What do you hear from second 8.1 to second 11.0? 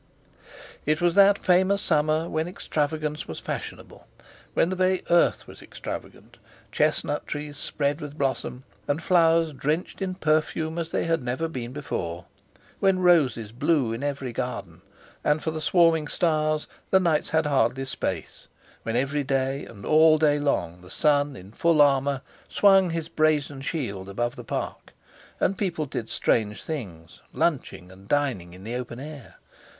blossom, and flowers drenched in perfume, as